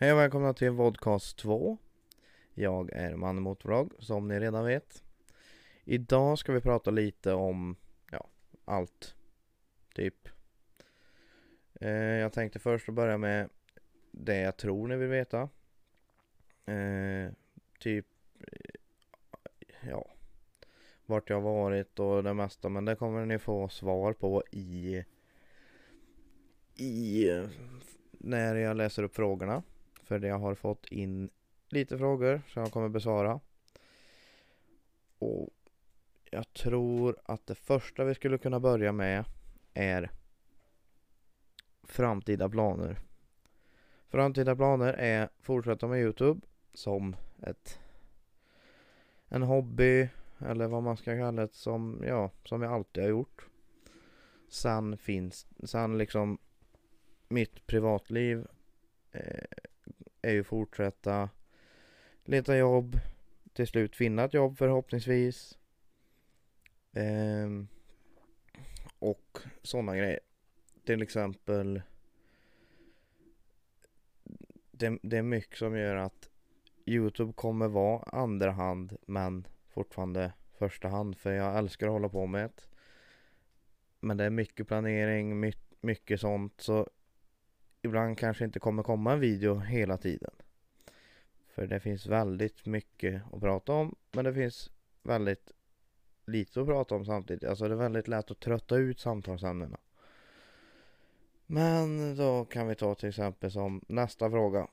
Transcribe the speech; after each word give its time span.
Hej 0.00 0.12
och 0.12 0.18
välkomna 0.18 0.54
till 0.54 0.70
Vodcast 0.70 1.38
2. 1.38 1.78
Jag 2.54 2.92
är 2.92 3.16
Manne 3.16 3.40
Motorvlogg, 3.40 3.92
som 3.98 4.28
ni 4.28 4.40
redan 4.40 4.64
vet. 4.64 5.04
Idag 5.84 6.38
ska 6.38 6.52
vi 6.52 6.60
prata 6.60 6.90
lite 6.90 7.32
om, 7.32 7.76
ja, 8.10 8.26
allt. 8.64 9.14
Typ. 9.94 10.28
Eh, 11.80 11.90
jag 11.90 12.32
tänkte 12.32 12.58
först 12.58 12.88
börja 12.88 13.18
med 13.18 13.48
det 14.10 14.40
jag 14.40 14.56
tror 14.56 14.88
ni 14.88 14.96
vill 14.96 15.08
veta. 15.08 15.48
Eh, 16.66 17.32
typ, 17.78 18.06
eh, 18.40 18.80
ja, 19.88 20.10
vart 21.06 21.30
jag 21.30 21.40
varit 21.40 21.98
och 21.98 22.22
det 22.22 22.34
mesta. 22.34 22.68
Men 22.68 22.84
det 22.84 22.96
kommer 22.96 23.26
ni 23.26 23.38
få 23.38 23.68
svar 23.68 24.12
på 24.12 24.42
i, 24.50 25.04
i, 26.74 27.26
när 28.12 28.56
jag 28.56 28.76
läser 28.76 29.02
upp 29.02 29.14
frågorna. 29.14 29.62
För 30.08 30.20
jag 30.20 30.38
har 30.38 30.54
fått 30.54 30.86
in 30.86 31.30
lite 31.68 31.98
frågor 31.98 32.42
som 32.48 32.62
jag 32.62 32.72
kommer 32.72 32.88
besvara. 32.88 33.40
Och 35.18 35.48
jag 36.30 36.52
tror 36.52 37.16
att 37.24 37.46
det 37.46 37.54
första 37.54 38.04
vi 38.04 38.14
skulle 38.14 38.38
kunna 38.38 38.60
börja 38.60 38.92
med 38.92 39.24
är 39.74 40.10
framtida 41.82 42.48
planer. 42.48 42.98
Framtida 44.08 44.56
planer 44.56 44.92
är 44.92 45.28
fortsätta 45.40 45.86
med 45.86 46.00
Youtube 46.00 46.40
som 46.74 47.16
ett 47.42 47.78
en 49.28 49.42
hobby 49.42 50.08
eller 50.38 50.66
vad 50.66 50.82
man 50.82 50.96
ska 50.96 51.16
kalla 51.16 51.42
det 51.42 51.54
som, 51.54 52.02
ja, 52.06 52.30
som 52.44 52.62
jag 52.62 52.72
alltid 52.72 53.02
har 53.02 53.10
gjort. 53.10 53.46
Sen 54.48 54.98
finns, 54.98 55.46
sen 55.64 55.98
liksom 55.98 56.38
mitt 57.28 57.66
privatliv 57.66 58.46
eh, 59.12 59.67
är 60.28 60.32
ju 60.32 60.44
fortsätta 60.44 61.30
leta 62.24 62.56
jobb, 62.56 62.98
till 63.52 63.66
slut 63.66 63.96
finna 63.96 64.24
ett 64.24 64.34
jobb 64.34 64.58
förhoppningsvis. 64.58 65.58
Ehm, 66.92 67.68
och 68.98 69.38
sådana 69.62 69.96
grejer. 69.96 70.20
Till 70.84 71.02
exempel 71.02 71.82
det, 74.70 74.98
det 75.02 75.16
är 75.16 75.22
mycket 75.22 75.58
som 75.58 75.76
gör 75.76 75.96
att 75.96 76.30
Youtube 76.86 77.32
kommer 77.32 77.68
vara 77.68 78.02
andra 78.02 78.50
hand 78.50 78.96
men 79.06 79.46
fortfarande 79.68 80.32
första 80.58 80.88
hand 80.88 81.16
för 81.16 81.32
jag 81.32 81.58
älskar 81.58 81.86
att 81.86 81.92
hålla 81.92 82.08
på 82.08 82.26
med 82.26 82.42
det. 82.42 82.62
Men 84.00 84.16
det 84.16 84.24
är 84.24 84.30
mycket 84.30 84.68
planering, 84.68 85.40
mycket, 85.40 85.82
mycket 85.82 86.20
sånt 86.20 86.60
så 86.60 86.88
ibland 87.82 88.18
kanske 88.18 88.44
inte 88.44 88.60
kommer 88.60 88.82
komma 88.82 89.12
en 89.12 89.20
video 89.20 89.58
hela 89.58 89.96
tiden. 89.96 90.30
För 91.48 91.66
det 91.66 91.80
finns 91.80 92.06
väldigt 92.06 92.66
mycket 92.66 93.22
att 93.32 93.40
prata 93.40 93.72
om 93.72 93.94
men 94.12 94.24
det 94.24 94.34
finns 94.34 94.70
väldigt 95.02 95.52
lite 96.26 96.60
att 96.60 96.66
prata 96.66 96.94
om 96.94 97.04
samtidigt. 97.04 97.44
Alltså 97.44 97.68
det 97.68 97.74
är 97.74 97.78
väldigt 97.78 98.08
lätt 98.08 98.30
att 98.30 98.40
trötta 98.40 98.76
ut 98.76 99.00
samtalsämnena. 99.00 99.78
Men 101.46 102.16
då 102.16 102.44
kan 102.44 102.68
vi 102.68 102.74
ta 102.74 102.94
till 102.94 103.08
exempel 103.08 103.50
som 103.50 103.84
nästa 103.88 104.30
fråga. 104.30 104.68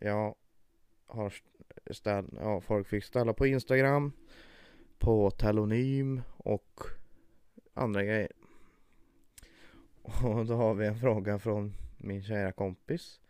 Jag 0.00 0.34
har 1.06 1.34
ställt, 1.90 2.28
ja 2.40 2.60
folk 2.60 2.88
fick 2.88 3.04
ställa 3.04 3.32
på 3.32 3.46
Instagram, 3.46 4.12
på 4.98 5.30
telonym 5.30 6.22
och 6.36 6.80
andra 7.74 8.04
grejer. 8.04 8.32
Och 10.22 10.46
då 10.46 10.54
har 10.54 10.74
vi 10.74 10.86
en 10.86 10.98
fråga 10.98 11.38
från 11.38 11.74
min 11.96 12.22
kära 12.22 12.52
kompis. 12.52 13.20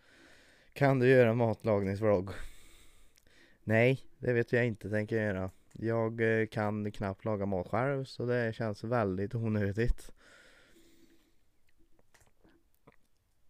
Kan 0.73 0.99
du 0.99 1.09
göra 1.09 1.35
matlagningsvlogg? 1.35 2.31
Nej, 3.65 4.05
det 4.19 4.33
vet 4.33 4.53
jag 4.53 4.67
inte 4.67 4.91
tänker 4.91 5.17
göra. 5.17 5.51
Jag 5.73 6.41
eh, 6.41 6.47
kan 6.47 6.93
knappt 6.93 7.25
laga 7.25 7.47
mat 7.47 7.69
själv 7.69 8.05
så 8.05 8.27
det 8.27 8.55
känns 8.55 8.85
väldigt 8.85 9.35
onödigt. 9.35 10.13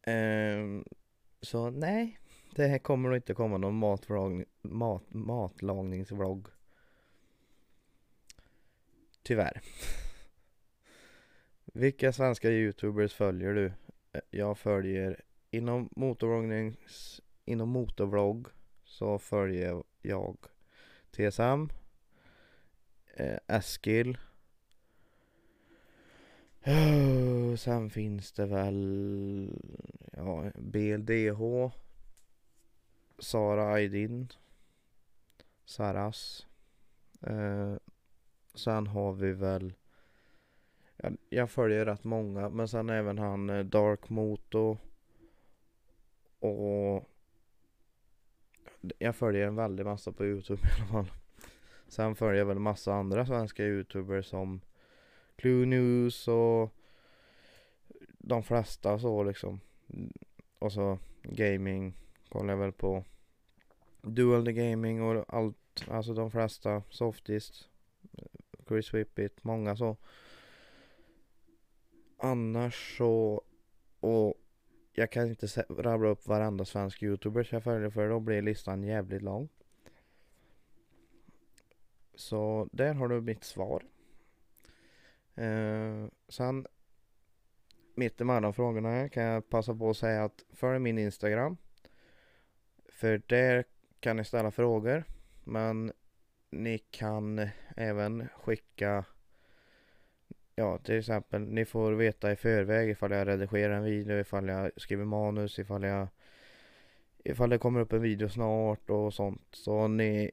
Um, 0.07 0.85
så 1.43 1.71
nej, 1.71 2.19
det 2.57 2.79
kommer 2.79 3.09
nog 3.09 3.19
inte 3.19 3.35
komma 3.35 3.59
någon 3.59 3.75
mat, 4.63 5.15
matlagningsvlogg. 5.15 6.47
Tyvärr. 9.23 9.63
Vilka 11.73 12.13
svenska 12.13 12.51
youtubers 12.51 13.15
följer 13.15 13.55
du? 13.55 13.73
Jag 14.31 14.59
följer 14.59 15.21
inom 15.51 15.89
motorvloggnings, 15.97 17.21
inom 17.45 17.69
motorvlogg 17.69 18.47
så 18.85 19.19
följer 19.19 19.83
jag 20.03 20.37
TSM, 21.11 21.69
eh, 23.15 23.39
Eskil. 23.47 24.19
Oh, 26.67 27.57
sen 27.57 27.91
finns 27.91 28.33
det 28.33 28.47
väl 28.47 29.51
ja, 30.13 30.51
BLDH, 30.55 31.71
Sara 33.19 33.73
Aydin, 33.73 34.29
Saras. 35.65 36.47
Eh, 37.23 37.75
sen 38.55 38.87
har 38.87 39.13
vi 39.13 39.33
väl 39.33 39.75
jag, 41.03 41.17
jag 41.29 41.51
följer 41.51 41.85
rätt 41.85 42.05
många 42.05 42.49
men 42.49 42.69
sen 42.69 42.91
även 42.91 43.19
han 43.19 43.51
eh, 43.51 43.65
Dark 43.65 44.09
Moto 44.09 44.79
och 46.41 47.09
jag 48.99 49.17
följer 49.17 49.47
en 49.47 49.57
väldig 49.57 49.87
massa 49.87 50.13
på 50.13 50.27
Youtube 50.27 50.63
i 50.69 50.81
alla 50.81 50.91
fall. 50.93 51.15
Sen 51.89 52.17
följer 52.17 52.39
jag 52.39 52.47
väl 52.47 52.59
massa 52.59 52.95
andra 52.95 53.27
svenska 53.27 53.65
Youtubers 53.65 54.27
som 54.27 54.61
Clue 55.37 55.67
News 55.67 56.29
och 56.29 56.75
de 58.19 58.43
flesta 58.43 58.99
så 58.99 59.23
liksom. 59.23 59.61
Och 60.59 60.73
så 60.73 60.99
gaming 61.23 61.95
kollar 62.29 62.53
jag 62.53 62.59
väl 62.59 62.73
på 62.73 63.05
Dual 64.03 64.45
the 64.45 64.53
Gaming 64.53 65.03
och 65.03 65.25
allt, 65.29 65.85
alltså 65.89 66.15
de 66.15 66.31
flesta, 66.31 66.83
Softist, 66.91 67.69
eh, 68.13 68.65
Chris 68.69 68.95
Whippet, 68.95 69.45
många 69.45 69.77
så. 69.77 69.97
Annars 72.19 72.97
så, 72.99 73.43
och 74.01 74.35
jag 74.93 75.13
kan 75.13 75.27
inte 75.27 75.47
rabbla 75.69 76.09
upp 76.09 76.27
varenda 76.27 76.65
svensk 76.65 77.03
youtuber 77.03 77.49
jag 77.51 77.65
följer 77.65 77.91
för 77.91 78.09
då 78.09 78.21
blir 78.21 78.43
listan 78.43 78.83
jävligt 78.83 79.23
lång. 79.23 79.49
Så 82.15 82.69
där 82.73 82.95
har 82.95 83.09
du 83.09 83.21
mitt 83.21 83.45
svar. 83.45 83.85
Eh, 85.35 86.07
sen 86.29 86.67
mitt 87.95 88.21
emellan 88.21 88.55
frågorna 88.55 89.09
kan 89.09 89.23
jag 89.23 89.49
passa 89.49 89.75
på 89.75 89.91
att 89.91 89.97
säga 89.97 90.25
att 90.25 90.45
följ 90.53 90.79
min 90.79 90.99
Instagram. 90.99 91.57
För 92.89 93.23
där 93.27 93.65
kan 94.01 94.17
ni 94.17 94.25
ställa 94.25 94.51
frågor. 94.51 95.05
Men 95.45 95.93
ni 96.51 96.79
kan 96.79 97.49
även 97.77 98.29
skicka 98.29 99.05
Ja 100.59 100.79
till 100.79 100.99
exempel 100.99 101.43
ni 101.43 101.65
får 101.65 101.93
veta 101.93 102.33
i 102.33 102.37
förväg 102.37 102.91
ifall 102.91 103.11
jag 103.11 103.29
redigerar 103.29 103.75
en 103.75 103.85
video, 103.85 104.19
ifall 104.19 104.49
jag 104.49 104.71
skriver 104.77 105.05
manus, 105.05 105.59
ifall 105.59 105.83
jag 105.83 106.09
Ifall 107.25 107.51
det 107.51 107.59
kommer 107.59 107.81
upp 107.81 107.93
en 107.93 108.03
video 108.03 108.29
snart 108.29 108.91
och 108.91 109.15
sånt. 109.15 109.43
Så 109.53 109.89
ni 109.89 110.31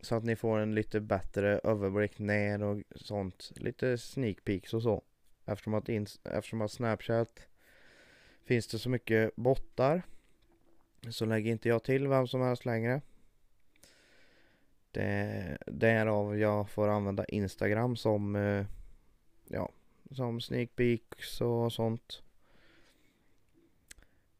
Så 0.00 0.14
att 0.14 0.24
ni 0.24 0.36
får 0.36 0.58
en 0.58 0.74
lite 0.74 1.00
bättre 1.00 1.60
överblick 1.64 2.18
när 2.18 2.62
och 2.62 2.82
sånt. 2.94 3.52
Lite 3.56 3.98
sneak 3.98 4.44
peeks 4.44 4.74
och 4.74 4.82
så. 4.82 5.02
Eftersom 5.44 5.74
att, 5.74 5.88
eftersom 6.24 6.60
att 6.62 6.72
Snapchat 6.72 7.48
finns 8.44 8.66
det 8.66 8.78
så 8.78 8.88
mycket 8.88 9.36
bottar 9.36 10.02
så 11.10 11.24
lägger 11.24 11.50
inte 11.52 11.68
jag 11.68 11.84
till 11.84 12.08
vem 12.08 12.26
som 12.26 12.40
helst 12.40 12.64
längre. 12.64 13.00
Det, 14.90 15.58
därav 15.66 16.38
jag 16.38 16.70
får 16.70 16.88
använda 16.88 17.24
Instagram 17.24 17.96
som 17.96 18.36
eh, 18.36 18.66
ja, 19.48 19.72
som 20.10 20.40
sneak 20.40 20.76
peeks 20.76 21.40
och 21.40 21.72
sånt. 21.72 22.22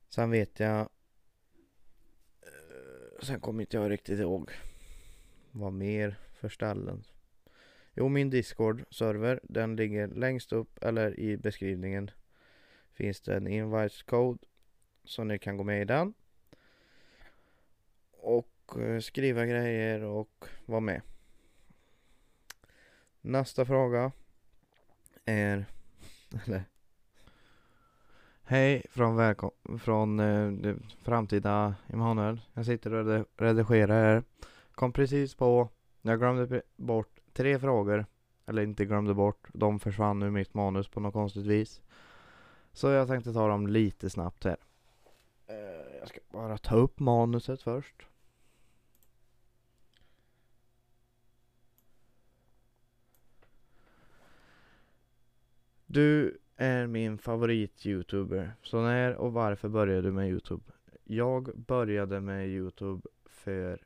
Sen 0.08 0.30
vet 0.30 0.60
jag 0.60 0.80
eh, 2.42 3.22
Sen 3.22 3.40
kommer 3.40 3.60
inte 3.60 3.76
jag 3.76 3.90
riktigt 3.90 4.20
ihåg 4.20 4.50
vad 5.50 5.72
mer 5.72 6.18
för 6.34 6.48
ställen. 6.48 7.04
Jo, 7.94 8.08
min 8.08 8.30
Discord-server, 8.30 9.40
den 9.42 9.76
ligger 9.76 10.08
längst 10.08 10.52
upp 10.52 10.84
eller 10.84 11.20
i 11.20 11.36
beskrivningen. 11.36 12.10
Finns 12.92 13.20
det 13.20 13.36
en 13.36 13.46
invite 13.46 14.04
code 14.04 14.38
så 15.04 15.24
ni 15.24 15.38
kan 15.38 15.56
gå 15.56 15.64
med 15.64 15.82
i 15.82 15.84
den. 15.84 16.14
Och 18.10 18.78
eh, 18.78 19.00
skriva 19.00 19.46
grejer 19.46 20.02
och 20.02 20.44
vara 20.66 20.80
med. 20.80 21.02
Nästa 23.20 23.64
fråga 23.64 24.12
är, 25.26 25.66
eller 26.46 26.62
Hej 28.48 28.82
från, 28.90 29.16
välkom- 29.16 29.78
från 29.78 30.20
eh, 30.20 30.50
det 30.52 30.76
framtida 31.02 31.74
Emanuel. 31.88 32.40
Jag 32.54 32.66
sitter 32.66 32.94
och 32.94 33.04
redi- 33.06 33.24
redigerar 33.36 33.94
här. 34.04 34.22
Kom 34.74 34.92
precis 34.92 35.34
på, 35.34 35.68
jag 36.02 36.18
glömde 36.18 36.46
pre- 36.46 36.62
bort 36.76 37.20
tre 37.32 37.58
frågor. 37.58 38.06
Eller 38.46 38.62
inte 38.62 38.84
glömde 38.84 39.14
bort, 39.14 39.48
de 39.52 39.80
försvann 39.80 40.22
ur 40.22 40.30
mitt 40.30 40.54
manus 40.54 40.88
på 40.88 41.00
något 41.00 41.12
konstigt 41.12 41.46
vis. 41.46 41.82
Så 42.72 42.88
jag 42.90 43.08
tänkte 43.08 43.32
ta 43.32 43.48
dem 43.48 43.66
lite 43.66 44.10
snabbt 44.10 44.44
här. 44.44 44.56
Eh, 45.46 45.98
jag 46.00 46.08
ska 46.08 46.18
bara 46.30 46.58
ta 46.58 46.74
upp 46.76 46.98
manuset 46.98 47.62
först. 47.62 47.94
Du 55.86 56.38
är 56.56 56.86
min 56.86 57.18
favorit-youtuber. 57.18 58.52
Så 58.62 58.82
när 58.82 59.14
och 59.14 59.32
varför 59.32 59.68
började 59.68 60.02
du 60.02 60.12
med 60.12 60.28
Youtube? 60.28 60.72
Jag 61.04 61.58
började 61.58 62.20
med 62.20 62.48
Youtube 62.48 63.08
för, 63.24 63.82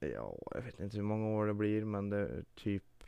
ja, 0.00 0.38
jag 0.50 0.62
vet 0.62 0.80
inte 0.80 0.96
hur 0.96 1.04
många 1.04 1.28
år 1.28 1.46
det 1.46 1.54
blir, 1.54 1.84
men 1.84 2.10
det 2.10 2.16
är 2.16 2.44
typ, 2.54 3.04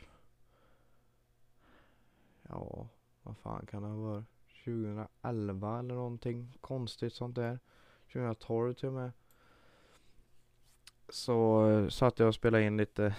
ja, 2.49 2.87
vad 3.23 3.37
fan 3.37 3.65
kan 3.65 3.83
det 3.83 3.89
vara? 3.89 4.25
2011 4.65 5.79
eller 5.79 5.95
någonting 5.95 6.57
konstigt 6.61 7.13
sånt 7.13 7.35
där. 7.35 7.59
2012 8.13 8.73
till 8.73 8.87
och 8.87 8.93
med. 8.93 9.11
Så 11.09 11.69
eh, 11.69 11.87
satt 11.87 12.19
jag 12.19 12.27
och 12.27 12.35
spelade 12.35 12.63
in 12.63 12.77
lite 12.77 13.15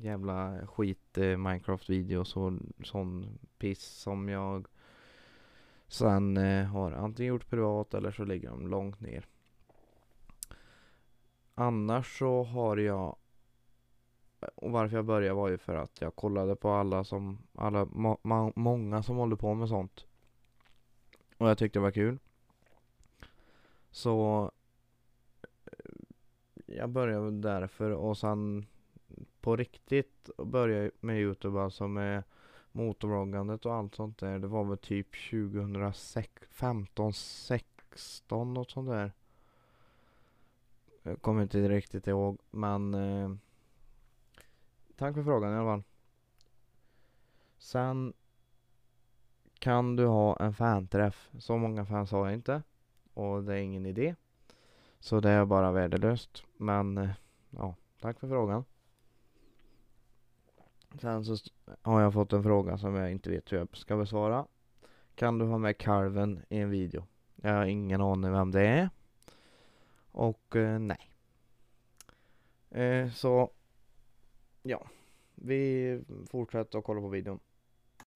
jävla 0.00 0.66
skit 0.66 1.18
eh, 1.18 1.22
Minecraft-videos 1.22 2.36
och 2.36 2.52
sån 2.86 3.38
piss 3.58 3.82
som 3.82 4.28
jag 4.28 4.66
sen 5.88 6.36
eh, 6.36 6.66
har 6.66 6.92
antingen 6.92 7.34
gjort 7.34 7.50
privat 7.50 7.94
eller 7.94 8.10
så 8.10 8.24
ligger 8.24 8.50
de 8.50 8.68
långt 8.68 9.00
ner. 9.00 9.26
Annars 11.54 12.18
så 12.18 12.42
har 12.42 12.76
jag 12.76 13.16
och 14.54 14.72
varför 14.72 14.96
jag 14.96 15.04
började 15.04 15.34
var 15.34 15.48
ju 15.48 15.58
för 15.58 15.74
att 15.74 16.00
jag 16.00 16.16
kollade 16.16 16.56
på 16.56 16.70
alla 16.70 17.04
som, 17.04 17.38
alla, 17.54 17.84
må, 17.84 18.18
ma, 18.22 18.52
många 18.56 19.02
som 19.02 19.16
håller 19.16 19.36
på 19.36 19.54
med 19.54 19.68
sånt. 19.68 20.06
Och 21.38 21.48
jag 21.48 21.58
tyckte 21.58 21.78
det 21.78 21.82
var 21.82 21.90
kul. 21.90 22.18
Så 23.90 24.50
eh, 25.66 25.72
jag 26.66 26.90
började 26.90 27.30
därför 27.30 27.90
och 27.90 28.18
sen 28.18 28.66
på 29.40 29.56
riktigt 29.56 30.30
började 30.36 30.90
med 31.00 31.20
Youtube 31.20 31.60
alltså 31.62 31.88
med 31.88 32.22
motorvloggandet 32.72 33.66
och 33.66 33.74
allt 33.74 33.94
sånt 33.94 34.18
där. 34.18 34.38
Det 34.38 34.46
var 34.46 34.64
väl 34.64 34.78
typ 34.78 35.30
2015, 35.30 37.12
16 37.12 38.54
något 38.54 38.70
sånt 38.70 38.88
där. 38.88 39.12
Jag 41.02 41.22
kommer 41.22 41.42
inte 41.42 41.68
riktigt 41.68 42.06
ihåg 42.06 42.38
men 42.50 42.94
eh, 42.94 43.30
Tack 44.98 45.14
för 45.14 45.22
frågan 45.22 45.52
i 45.52 45.56
alla 45.56 45.64
fall. 45.64 45.82
Sen 47.58 48.12
kan 49.58 49.96
du 49.96 50.06
ha 50.06 50.36
en 50.36 50.54
fanträff. 50.54 51.30
Så 51.38 51.56
många 51.56 51.86
fans 51.86 52.10
har 52.10 52.26
jag 52.26 52.34
inte. 52.34 52.62
Och 53.14 53.44
det 53.44 53.54
är 53.54 53.58
ingen 53.58 53.86
idé. 53.86 54.14
Så 55.00 55.20
det 55.20 55.30
är 55.30 55.44
bara 55.44 55.72
värdelöst. 55.72 56.44
Men 56.56 56.98
eh, 56.98 57.10
ja, 57.50 57.74
tack 58.00 58.20
för 58.20 58.28
frågan. 58.28 58.64
Sen 61.00 61.24
så 61.24 61.36
har 61.82 62.00
jag 62.00 62.12
fått 62.12 62.32
en 62.32 62.42
fråga 62.42 62.78
som 62.78 62.94
jag 62.94 63.10
inte 63.10 63.30
vet 63.30 63.52
hur 63.52 63.58
jag 63.58 63.76
ska 63.76 63.96
besvara. 63.96 64.46
Kan 65.14 65.38
du 65.38 65.44
ha 65.44 65.58
med 65.58 65.78
kalven 65.78 66.42
i 66.48 66.58
en 66.58 66.70
video? 66.70 67.06
Jag 67.36 67.52
har 67.52 67.64
ingen 67.64 68.00
aning 68.00 68.32
vem 68.32 68.50
det 68.50 68.66
är. 68.66 68.90
Och 70.10 70.56
eh, 70.56 70.78
nej. 70.78 71.10
Eh, 72.70 73.10
så 73.10 73.50
ja, 74.62 74.86
vi 75.34 76.00
fortsätter 76.30 76.78
att 76.78 76.84
kolla 76.84 77.00
på 77.00 77.08
videon. 77.08 77.40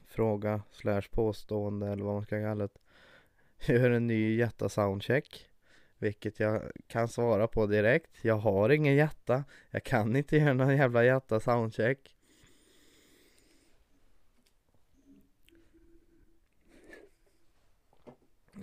Fråga 0.04 0.62
slash 0.70 1.02
påstående 1.10 1.88
eller 1.88 2.04
vad 2.04 2.14
man 2.14 2.22
ska 2.22 2.40
kalla 2.40 2.68
det. 2.68 2.78
Gör 3.72 3.90
en 3.90 4.06
ny 4.06 4.36
jätta 4.36 4.68
soundcheck. 4.68 5.48
Vilket 5.98 6.40
jag 6.40 6.62
kan 6.86 7.08
svara 7.08 7.46
på 7.46 7.66
direkt. 7.66 8.10
Jag 8.22 8.36
har 8.36 8.70
ingen 8.70 8.94
jätta. 8.94 9.44
Jag 9.70 9.84
kan 9.84 10.16
inte 10.16 10.36
göra 10.36 10.52
någon 10.52 10.76
jävla 10.76 11.04
jätta 11.04 11.40
soundcheck. 11.40 12.16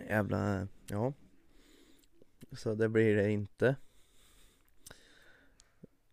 Jävla, 0.07 0.67
ja. 0.87 1.13
Så 2.51 2.75
det 2.75 2.89
blir 2.89 3.15
det 3.15 3.31
inte. 3.31 3.75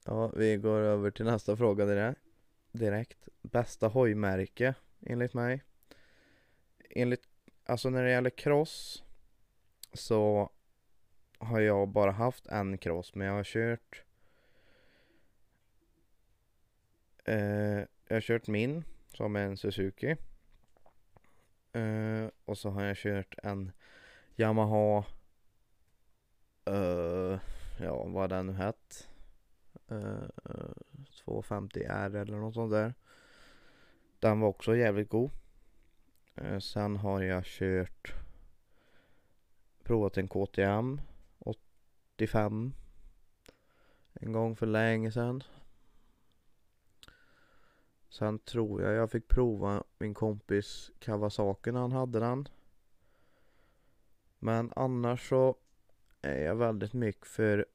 Ja, 0.05 0.29
vi 0.29 0.57
går 0.57 0.79
över 0.81 1.11
till 1.11 1.25
nästa 1.25 1.57
fråga 1.57 1.87
direkt. 1.87 2.21
direkt. 2.73 3.29
Bästa 3.43 3.89
hojmärke 3.89 4.75
enligt 5.01 5.35
mig. 5.35 5.63
Enligt, 6.91 7.29
alltså 7.65 7.91
när 7.91 8.05
det 8.05 8.11
gäller 8.11 8.31
cross 8.31 9.05
så 9.93 10.51
har 11.39 11.61
jag 11.61 11.89
bara 11.89 12.11
haft 12.11 12.47
en 12.47 12.79
cross 12.79 13.15
men 13.15 13.27
jag 13.27 13.35
har 13.35 13.45
kört 13.45 14.03
eh, 17.25 17.81
Jag 18.09 18.17
har 18.17 18.21
kört 18.21 18.47
min 18.47 18.85
som 19.15 19.37
är 19.37 19.41
en 19.41 19.57
Suzuki. 19.57 20.17
Uh, 21.77 22.29
och 22.45 22.59
så 22.59 22.71
har 22.71 22.85
jag 22.85 22.97
kört 22.97 23.35
en 23.43 23.73
Yamaha 24.37 25.05
uh, 26.71 27.39
Ja 27.79 28.05
vad 28.05 28.31
den 28.31 28.47
nu 28.47 28.53
hette 28.53 28.97
uh, 29.93 30.29
250R 31.25 32.17
eller 32.17 32.37
något 32.37 32.55
sånt 32.55 32.73
där. 32.73 32.95
Den 34.19 34.41
var 34.41 34.49
också 34.49 34.77
jävligt 34.77 35.09
god. 35.09 35.31
Eh, 36.35 36.59
sen 36.59 36.97
har 36.97 37.23
jag 37.23 37.45
kört 37.45 38.15
provat 39.83 40.19
en 40.19 40.29
KTM 40.29 41.01
85 41.39 42.75
en 44.13 44.33
gång 44.33 44.57
för 44.57 44.67
länge 44.67 45.13
sedan. 45.13 45.43
Sen 48.09 48.39
tror 48.39 48.83
jag 48.83 48.95
jag 48.95 49.11
fick 49.11 49.29
prova 49.29 49.85
min 49.99 50.15
kompis 50.15 50.91
Kawasaki 50.99 51.73
när 51.73 51.81
han 51.81 51.93
hade 51.93 52.21
den. 52.21 52.49
Men 54.39 54.73
annars 54.77 55.29
så 55.29 55.57
är 56.23 56.45
jag 56.45 56.57
väldigt 56.57 56.93
mycket 56.93 57.27
för 57.27 57.67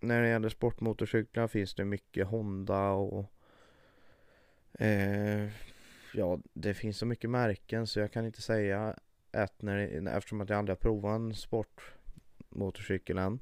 när 0.00 0.22
det 0.22 0.28
gäller 0.28 0.48
sportmotorcyklar 0.48 1.48
finns 1.48 1.74
det 1.74 1.84
mycket 1.84 2.26
Honda 2.26 2.90
och 2.90 3.32
eh, 4.72 5.48
ja, 6.14 6.40
det 6.52 6.74
finns 6.74 6.98
så 6.98 7.06
mycket 7.06 7.30
märken 7.30 7.86
så 7.86 8.00
jag 8.00 8.12
kan 8.12 8.26
inte 8.26 8.42
säga 8.42 8.96
ett 9.32 9.62
när 9.62 9.76
det, 9.76 10.10
eftersom 10.10 10.40
att 10.40 10.48
jag 10.48 10.58
aldrig 10.58 10.76
har 10.76 10.80
provat 10.80 11.14
en 11.14 11.34
sportmotorcykel 11.34 13.18
än. 13.18 13.40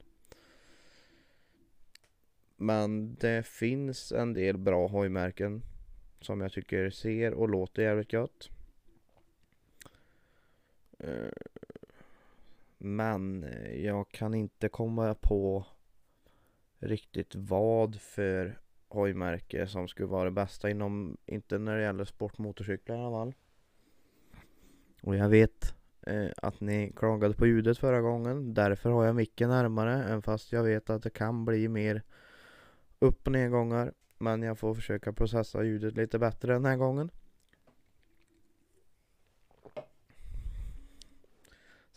Men 2.57 3.15
det 3.15 3.47
finns 3.47 4.12
en 4.12 4.33
del 4.33 4.59
bra 4.59 4.88
hojmärken 4.88 5.62
som 6.21 6.41
jag 6.41 6.53
tycker 6.53 6.91
ser 6.91 7.35
och 7.35 7.49
låter 7.49 7.83
jävligt 7.83 8.13
gött. 8.13 8.51
Eh, 10.99 11.33
men 12.79 13.47
jag 13.75 14.09
kan 14.09 14.35
inte 14.35 14.69
komma 14.69 15.15
på 15.15 15.67
riktigt 16.79 17.35
vad 17.35 18.01
för 18.01 18.59
hojmärke 18.89 19.67
som 19.67 19.89
skulle 19.89 20.09
vara 20.09 20.25
det 20.25 20.31
bästa 20.31 20.71
inom, 20.71 21.17
inte 21.27 21.59
när 21.59 21.77
det 21.77 21.83
gäller 21.83 22.05
sportmotorcyklar 22.05 22.97
i 22.97 22.99
alla 22.99 23.11
fall. 23.11 23.35
Och 25.03 25.17
jag 25.17 25.29
vet 25.29 25.75
eh, 26.03 26.31
att 26.37 26.61
ni 26.61 26.93
klagade 26.97 27.35
på 27.35 27.47
ljudet 27.47 27.79
förra 27.79 28.01
gången, 28.01 28.55
därför 28.55 28.91
har 28.91 29.05
jag 29.05 29.17
micken 29.17 29.49
närmare, 29.49 30.05
även 30.05 30.23
fast 30.23 30.53
jag 30.53 30.63
vet 30.63 30.91
att 30.91 31.03
det 31.03 31.11
kan 31.11 31.45
bli 31.45 31.69
mer 31.69 32.03
upp 32.99 33.27
och 33.27 33.33
nedgångar. 33.33 33.93
Men 34.19 34.43
jag 34.43 34.59
får 34.59 34.75
försöka 34.75 35.13
processa 35.13 35.63
ljudet 35.63 35.97
lite 35.97 36.19
bättre 36.19 36.53
den 36.53 36.65
här 36.65 36.77
gången. 36.77 37.11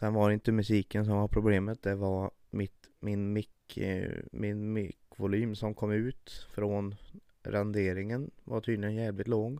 Sen 0.01 0.13
var 0.13 0.29
det 0.29 0.33
inte 0.33 0.51
musiken 0.51 1.05
som 1.05 1.17
var 1.17 1.27
problemet, 1.27 1.83
det 1.83 1.95
var 1.95 2.31
mitt, 2.49 2.89
min 2.99 3.33
mick, 3.33 3.77
eh, 3.77 4.11
min 4.31 4.73
mickvolym 4.73 5.55
som 5.55 5.73
kom 5.73 5.91
ut 5.91 6.47
från 6.53 6.95
renderingen 7.43 8.31
var 8.43 8.61
tydligen 8.61 8.95
jävligt 8.95 9.27
låg. 9.27 9.59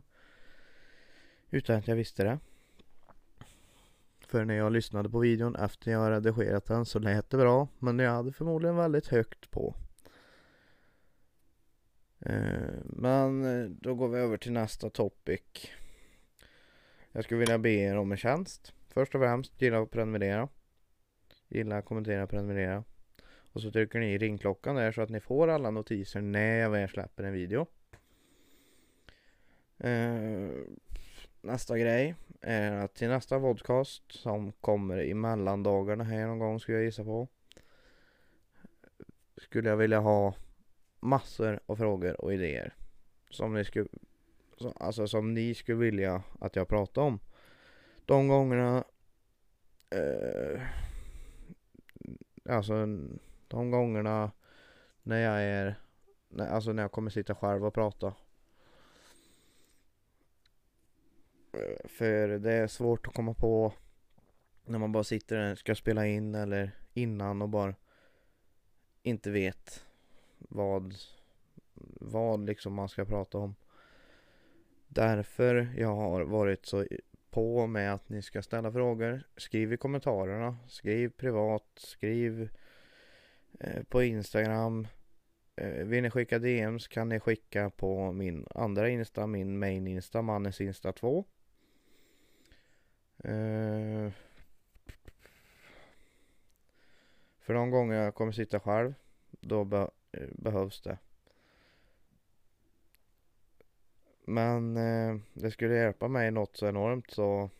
Utan 1.50 1.76
att 1.76 1.88
jag 1.88 1.96
visste 1.96 2.24
det. 2.24 2.38
För 4.20 4.44
när 4.44 4.54
jag 4.54 4.72
lyssnade 4.72 5.10
på 5.10 5.18
videon 5.18 5.56
efter 5.56 5.90
jag 5.90 6.10
redigerat 6.10 6.66
den 6.66 6.84
så 6.84 6.98
lät 6.98 7.30
det 7.30 7.36
bra. 7.36 7.68
Men 7.78 7.98
jag 7.98 8.12
hade 8.12 8.32
förmodligen 8.32 8.76
väldigt 8.76 9.06
högt 9.06 9.50
på. 9.50 9.74
Eh, 12.26 12.74
men 12.84 13.44
eh, 13.44 13.70
då 13.70 13.94
går 13.94 14.08
vi 14.08 14.18
över 14.18 14.36
till 14.36 14.52
nästa 14.52 14.90
topic. 14.90 15.70
Jag 17.12 17.24
skulle 17.24 17.40
vilja 17.40 17.58
be 17.58 17.70
er 17.70 17.96
om 17.96 18.12
en 18.12 18.18
tjänst. 18.18 18.72
först 18.88 19.14
och 19.14 19.20
främst 19.20 19.62
gilla 19.62 19.80
och 19.80 19.90
prenumerera. 19.90 20.48
Gilla, 21.48 21.82
kommentera, 21.82 22.26
prenumerera. 22.26 22.84
Och 23.52 23.62
så 23.62 23.70
trycker 23.70 24.00
ni 24.00 24.12
i 24.12 24.18
ringklockan 24.18 24.76
där 24.76 24.92
så 24.92 25.02
att 25.02 25.10
ni 25.10 25.20
får 25.20 25.48
alla 25.48 25.70
notiser 25.70 26.20
när 26.20 26.58
jag 26.58 26.70
väl 26.70 26.88
släpper 26.88 27.24
en 27.24 27.32
video. 27.32 27.66
Eh, 29.78 30.50
nästa 31.40 31.78
grej 31.78 32.14
är 32.40 32.72
att 32.72 32.94
till 32.94 33.08
nästa 33.08 33.40
podcast 33.40 34.12
som 34.12 34.52
kommer 34.52 35.02
i 35.02 35.14
mellandagarna 35.14 36.04
här 36.04 36.26
någon 36.26 36.38
gång 36.38 36.60
skulle 36.60 36.78
jag 36.78 36.84
gissa 36.84 37.04
på. 37.04 37.28
Skulle 39.36 39.68
jag 39.68 39.76
vilja 39.76 40.00
ha 40.00 40.34
massor 41.02 41.60
av 41.66 41.76
frågor 41.76 42.20
och 42.20 42.34
idéer. 42.34 42.74
Som 43.30 43.54
ni 43.54 43.64
skulle, 43.64 43.88
alltså 44.76 45.06
som 45.06 45.34
ni 45.34 45.54
skulle 45.54 45.78
vilja 45.78 46.22
att 46.40 46.56
jag 46.56 46.68
pratar 46.68 47.02
om. 47.02 47.20
De 48.04 48.28
gångerna 48.28 48.84
eh, 49.90 50.62
Alltså 52.48 52.86
de 53.48 53.70
gångerna 53.70 54.30
när 55.02 55.18
jag 55.18 55.42
är 55.42 55.74
när, 56.28 56.48
Alltså 56.48 56.72
när 56.72 56.82
jag 56.82 56.92
kommer 56.92 57.10
sitta 57.10 57.34
själv 57.34 57.66
och 57.66 57.74
prata 57.74 58.06
eh, 61.52 61.88
För 61.88 62.28
det 62.28 62.52
är 62.52 62.66
svårt 62.66 63.06
att 63.06 63.14
komma 63.14 63.34
på 63.34 63.72
när 64.64 64.78
man 64.78 64.92
bara 64.92 65.04
sitter 65.04 65.52
och 65.52 65.58
ska 65.58 65.74
spela 65.74 66.06
in 66.06 66.34
eller 66.34 66.70
innan 66.92 67.42
och 67.42 67.48
bara 67.48 67.74
inte 69.02 69.30
vet 69.30 69.84
vad, 70.48 70.94
vad 72.00 72.46
liksom 72.46 72.74
man 72.74 72.88
ska 72.88 73.04
prata 73.04 73.38
om. 73.38 73.54
Därför 74.88 75.74
jag 75.76 75.94
har 75.94 76.20
varit 76.22 76.66
så 76.66 76.86
på 77.30 77.66
med 77.66 77.94
att 77.94 78.08
ni 78.08 78.22
ska 78.22 78.42
ställa 78.42 78.72
frågor. 78.72 79.22
Skriv 79.36 79.72
i 79.72 79.76
kommentarerna, 79.76 80.56
skriv 80.68 81.08
privat, 81.08 81.66
skriv 81.74 82.50
eh, 83.60 83.82
på 83.82 84.02
Instagram. 84.02 84.86
Eh, 85.56 85.84
vill 85.84 86.02
ni 86.02 86.10
skicka 86.10 86.38
DMs 86.38 86.88
kan 86.88 87.08
ni 87.08 87.20
skicka 87.20 87.70
på 87.70 88.12
min 88.12 88.46
andra 88.54 88.88
Insta, 88.88 89.26
min 89.26 89.58
main 89.58 89.86
Insta, 89.86 90.22
Mannes 90.22 90.60
Insta 90.60 90.92
2. 90.92 91.24
Eh, 93.24 94.10
för 97.40 97.54
de 97.54 97.70
gånger 97.70 97.94
jag 97.94 98.14
kommer 98.14 98.32
sitta 98.32 98.60
själv, 98.60 98.94
då 99.30 99.64
Eh, 100.12 100.28
behövs 100.32 100.80
det. 100.80 100.98
Men 104.24 104.76
eh, 104.76 105.20
det 105.34 105.50
skulle 105.50 105.74
hjälpa 105.74 106.08
mig 106.08 106.30
något 106.30 106.56
så 106.56 106.68
enormt 106.68 107.10
så 107.10 107.50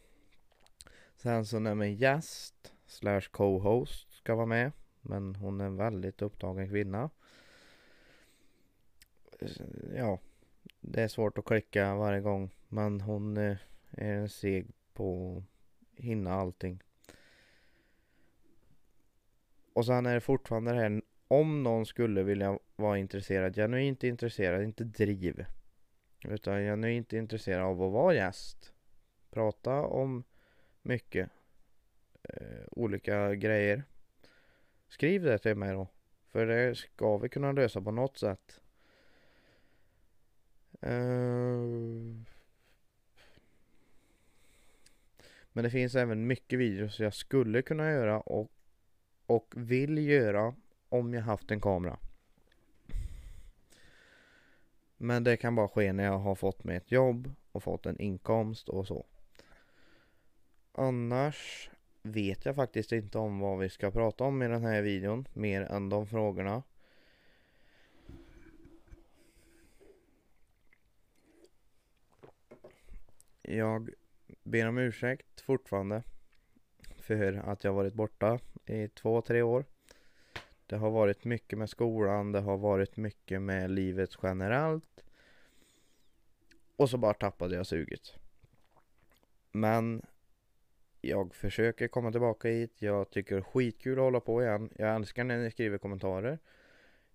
Sen 1.16 1.46
så 1.46 1.58
när 1.58 1.74
min 1.74 1.94
gäst 1.94 2.72
slash 2.86 3.20
co-host 3.30 4.14
ska 4.14 4.34
vara 4.34 4.46
med 4.46 4.72
Men 5.00 5.34
hon 5.34 5.60
är 5.60 5.64
en 5.64 5.76
väldigt 5.76 6.22
upptagen 6.22 6.68
kvinna 6.68 7.10
eh, 9.38 9.48
Ja 9.96 10.18
Det 10.80 11.02
är 11.02 11.08
svårt 11.08 11.38
att 11.38 11.44
klicka 11.44 11.94
varje 11.94 12.20
gång 12.20 12.50
Men 12.68 13.00
hon 13.00 13.36
eh, 13.36 13.56
är 13.90 14.14
en 14.14 14.28
seg 14.28 14.66
på 14.92 15.42
hinna 15.96 16.34
allting. 16.34 16.82
Och 19.72 19.86
sen 19.86 20.06
är 20.06 20.14
det 20.14 20.20
fortfarande 20.20 20.72
det 20.72 20.80
här 20.80 21.02
om 21.32 21.62
någon 21.62 21.86
skulle 21.86 22.22
vilja 22.22 22.58
vara 22.76 22.98
intresserad, 22.98 23.54
genuint 23.54 24.04
intresserad, 24.04 24.62
inte 24.62 24.84
driv. 24.84 25.44
Utan 26.24 26.60
genuint 26.60 27.12
intresserad 27.12 27.62
av 27.62 27.82
att 27.82 27.92
vara 27.92 28.14
gäst. 28.14 28.72
Prata 29.30 29.80
om 29.80 30.24
mycket 30.82 31.30
eh, 32.22 32.64
olika 32.70 33.34
grejer. 33.34 33.84
Skriv 34.88 35.22
det 35.22 35.38
till 35.38 35.54
mig 35.54 35.72
då. 35.72 35.88
För 36.30 36.46
det 36.46 36.74
ska 36.74 37.18
vi 37.18 37.28
kunna 37.28 37.52
lösa 37.52 37.80
på 37.80 37.90
något 37.90 38.18
sätt. 38.18 38.60
Eh, 40.80 41.62
men 45.52 45.64
det 45.64 45.70
finns 45.70 45.94
även 45.94 46.26
mycket 46.26 46.58
videos 46.58 47.00
jag 47.00 47.14
skulle 47.14 47.62
kunna 47.62 47.90
göra 47.90 48.20
och, 48.20 48.52
och 49.26 49.54
vill 49.56 49.98
göra 49.98 50.54
om 50.92 51.14
jag 51.14 51.22
haft 51.22 51.50
en 51.50 51.60
kamera. 51.60 51.98
Men 54.96 55.24
det 55.24 55.36
kan 55.36 55.54
bara 55.54 55.68
ske 55.68 55.92
när 55.92 56.04
jag 56.04 56.18
har 56.18 56.34
fått 56.34 56.64
mig 56.64 56.76
ett 56.76 56.92
jobb 56.92 57.34
och 57.52 57.62
fått 57.62 57.86
en 57.86 58.00
inkomst 58.00 58.68
och 58.68 58.86
så. 58.86 59.06
Annars 60.72 61.70
vet 62.02 62.44
jag 62.44 62.54
faktiskt 62.54 62.92
inte 62.92 63.18
om 63.18 63.38
vad 63.38 63.58
vi 63.58 63.68
ska 63.68 63.90
prata 63.90 64.24
om 64.24 64.42
i 64.42 64.48
den 64.48 64.64
här 64.64 64.82
videon 64.82 65.28
mer 65.32 65.62
än 65.62 65.88
de 65.88 66.06
frågorna. 66.06 66.62
Jag 73.42 73.90
ber 74.42 74.68
om 74.68 74.78
ursäkt 74.78 75.40
fortfarande 75.40 76.02
för 76.96 77.32
att 77.32 77.64
jag 77.64 77.72
varit 77.72 77.94
borta 77.94 78.38
i 78.66 78.88
två, 78.88 79.22
tre 79.22 79.42
år. 79.42 79.64
Det 80.72 80.78
har 80.78 80.90
varit 80.90 81.24
mycket 81.24 81.58
med 81.58 81.70
skolan, 81.70 82.32
det 82.32 82.40
har 82.40 82.56
varit 82.56 82.96
mycket 82.96 83.42
med 83.42 83.70
livet 83.70 84.10
generellt. 84.22 85.04
Och 86.76 86.90
så 86.90 86.98
bara 86.98 87.14
tappade 87.14 87.56
jag 87.56 87.66
suget. 87.66 88.14
Men 89.50 90.02
jag 91.00 91.34
försöker 91.34 91.88
komma 91.88 92.12
tillbaka 92.12 92.48
hit. 92.48 92.82
Jag 92.82 93.10
tycker 93.10 93.34
det 93.34 93.40
är 93.40 93.42
skitkul 93.42 93.98
att 93.98 94.02
hålla 94.02 94.20
på 94.20 94.42
igen. 94.42 94.70
Jag 94.76 94.94
älskar 94.94 95.24
när 95.24 95.38
ni 95.38 95.50
skriver 95.50 95.78
kommentarer. 95.78 96.38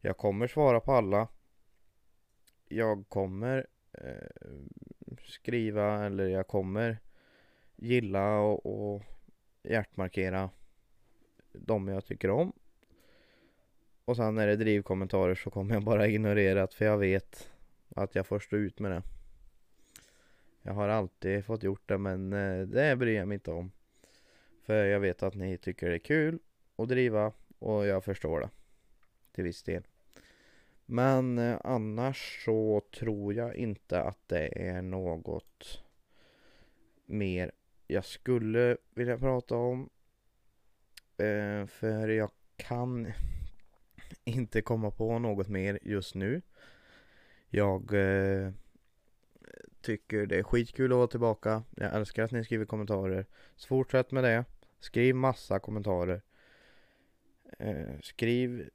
Jag 0.02 0.18
kommer 0.18 0.48
svara 0.48 0.80
på 0.80 0.92
alla. 0.92 1.28
Jag 2.68 3.10
kommer 3.10 3.68
eh, 3.92 4.58
skriva 5.28 6.06
eller 6.06 6.28
jag 6.28 6.48
kommer 6.48 6.98
gilla 7.76 8.40
och, 8.40 8.66
och 8.66 9.04
hjärtmarkera 9.64 10.50
de 11.54 11.88
jag 11.88 12.06
tycker 12.06 12.30
om. 12.30 12.54
Och 14.08 14.16
sen 14.16 14.36
när 14.36 14.48
det 14.48 14.54
är 14.54 14.58
drivkommentarer 14.58 15.36
så 15.36 15.50
kommer 15.50 15.74
jag 15.74 15.84
bara 15.84 16.08
ignorera 16.08 16.62
det 16.62 16.74
för 16.74 16.86
jag 16.86 16.98
vet 16.98 17.52
att 17.96 18.16
jag 18.16 18.28
får 18.28 18.40
stå 18.40 18.58
ut 18.58 18.80
med 18.80 18.92
det. 18.92 19.04
Jag 20.62 20.74
har 20.74 20.90
alltid 20.90 21.46
fått 21.46 21.64
gjort 21.64 21.90
det 21.90 21.98
men 21.98 22.34
eh, 22.34 22.68
det 22.68 22.96
bryr 22.96 23.16
jag 23.16 23.28
mig 23.28 23.36
inte 23.36 23.52
om. 23.52 23.72
För 24.64 24.86
jag 24.86 25.00
vet 25.00 25.24
att 25.24 25.36
ni 25.36 25.58
tycker 25.58 25.90
det 25.90 25.96
är 25.96 26.00
kul 26.00 26.40
att 26.76 26.90
driva 26.90 27.34
och 27.60 27.86
jag 27.86 28.04
förstår 28.04 28.40
det. 28.40 28.50
Till 29.32 29.44
viss 29.44 29.64
del. 29.64 29.84
Men 30.86 31.38
eh, 31.38 31.58
annars 31.64 32.44
så 32.46 32.82
tror 33.00 33.34
jag 33.34 33.56
inte 33.56 34.02
att 34.02 34.28
det 34.28 34.68
är 34.68 34.82
något 34.82 35.84
mer 37.06 37.52
jag 37.88 38.06
skulle 38.06 38.78
vilja 38.94 39.18
prata 39.18 39.56
om. 39.56 39.90
Eh, 41.18 41.66
för 41.66 42.08
jag 42.08 42.32
kan 42.56 43.14
inte 44.28 44.62
komma 44.62 44.92
på 44.92 45.20
något 45.20 45.48
mer 45.48 45.80
just 45.82 46.16
nu. 46.16 46.42
Jag 47.50 47.94
eh, 47.94 48.52
tycker 49.82 50.26
det 50.26 50.36
är 50.40 50.44
skitkul 50.44 50.92
att 50.92 50.98
vara 50.98 51.08
tillbaka. 51.08 51.64
Jag 51.76 51.96
älskar 51.96 52.24
att 52.24 52.32
ni 52.32 52.44
skriver 52.44 52.66
kommentarer. 52.66 53.26
Så 53.56 53.68
fortsätt 53.68 54.12
med 54.12 54.24
det. 54.24 54.46
Skriv 54.80 55.16
massa 55.16 55.60
kommentarer. 55.60 56.22
Eh, 57.60 58.00
skriv 58.02 58.70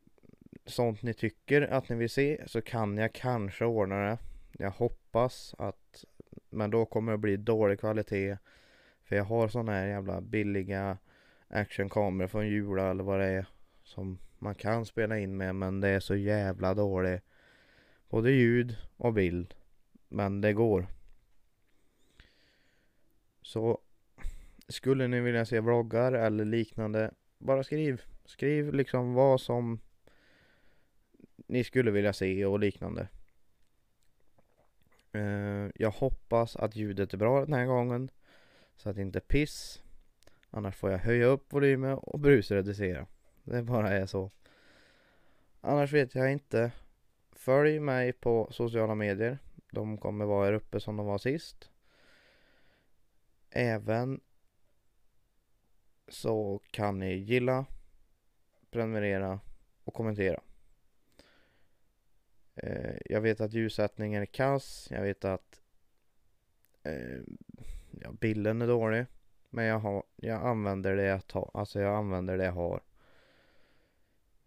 sånt 0.67 1.03
ni 1.03 1.15
tycker 1.15 1.63
att 1.63 1.89
ni 1.89 1.97
vill 1.97 2.11
se 2.11 2.43
så 2.47 2.63
kan 2.63 2.99
jag 2.99 3.13
kanske 3.13 3.65
ordna 3.65 3.97
det. 3.97 4.19
Jag 4.53 4.71
hoppas 4.71 5.55
att 5.59 6.05
men 6.51 6.71
då 6.71 6.85
kommer 6.85 7.13
det 7.13 7.19
bli 7.19 7.37
dålig 7.37 7.81
kvalitet 7.81 8.39
för 9.05 9.17
jag 9.17 9.25
har 9.25 9.49
såna 9.49 9.73
här 9.73 9.87
jävla 9.87 10.21
billiga 10.21 10.99
actionkameror 11.49 12.29
från 12.29 12.49
Jula 12.49 12.91
eller 12.91 13.05
vad 13.05 13.21
det 13.21 13.27
är. 13.27 13.47
Som 13.83 14.19
man 14.43 14.55
kan 14.55 14.87
spela 14.87 15.19
in 15.19 15.37
med 15.37 15.55
men 15.55 15.81
det 15.81 15.89
är 15.89 16.01
så 16.01 16.17
jävla 16.17 16.75
dåligt. 16.75 17.23
Både 18.09 18.31
ljud 18.31 18.77
och 18.97 19.13
bild. 19.13 19.55
Men 20.09 20.41
det 20.41 20.53
går. 20.53 20.87
Så 23.43 23.81
skulle 24.69 25.09
ni 25.09 25.21
vilja 25.21 25.45
se 25.45 25.61
vloggar 25.61 26.13
eller 26.13 26.45
liknande. 26.45 27.11
Bara 27.39 27.65
skriv. 27.65 28.03
Skriv 28.25 28.75
liksom 28.75 29.15
vad 29.15 29.41
som 29.41 29.81
ni 31.47 31.65
skulle 31.65 31.91
vilja 31.91 32.13
se 32.13 32.47
och 32.47 32.59
liknande. 32.59 33.09
Eh, 35.13 35.69
jag 35.75 35.91
hoppas 35.91 36.57
att 36.57 36.77
ljudet 36.77 37.15
är 37.15 37.19
bra 37.19 37.45
den 37.45 37.55
här 37.55 37.67
gången. 37.67 38.11
Så 38.77 38.89
att 38.89 38.97
det 38.97 39.03
inte 39.03 39.19
är 39.19 39.21
piss. 39.21 39.83
Annars 40.51 40.77
får 40.77 40.91
jag 40.91 40.99
höja 40.99 41.27
upp 41.27 41.53
volymen 41.53 41.95
och 41.95 42.21
brusreducera. 42.21 43.07
Det 43.45 43.63
bara 43.63 43.91
är 43.91 44.07
så. 44.07 44.31
Annars 45.61 45.93
vet 45.93 46.15
jag 46.15 46.33
inte. 46.33 46.73
Följ 47.33 47.81
mig 47.81 48.13
på 48.13 48.49
sociala 48.51 48.95
medier. 48.95 49.39
De 49.71 49.99
kommer 49.99 50.25
vara 50.25 50.45
här 50.45 50.53
uppe 50.53 50.81
som 50.81 50.97
de 50.97 51.07
var 51.07 51.19
sist. 51.19 51.71
Även 53.51 54.21
så 56.09 56.61
kan 56.71 56.99
ni 56.99 57.15
gilla, 57.15 57.67
prenumerera 58.71 59.41
och 59.85 59.95
kommentera. 59.95 60.41
Eh, 62.55 62.97
jag 63.05 63.21
vet 63.21 63.41
att 63.41 63.53
ljussättningen 63.53 64.23
är 64.23 64.27
kass, 64.27 64.89
jag 64.91 65.03
vet 65.03 65.25
att 65.25 65.61
eh, 66.83 67.21
ja, 67.91 68.13
bilden 68.13 68.63
är 68.63 68.67
dålig. 68.67 69.07
Men 69.51 69.65
jag, 69.65 69.79
har, 69.79 70.03
jag 70.17 70.47
använder 70.47 70.97
det 70.97 71.05
jag 71.05 71.27
tar, 71.27 71.51
alltså 71.55 71.81
jag 71.81 71.97
använder 71.97 72.39
det 72.39 72.45
jag 72.45 72.53
har. 72.53 72.81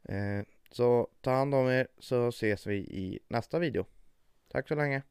Eh, 0.09 0.45
så 0.71 1.07
ta 1.21 1.31
hand 1.31 1.55
om 1.55 1.67
er 1.67 1.87
så 1.99 2.27
ses 2.27 2.67
vi 2.67 2.77
i 2.77 3.19
nästa 3.29 3.59
video. 3.59 3.85
Tack 4.51 4.67
så 4.67 4.75
länge. 4.75 5.03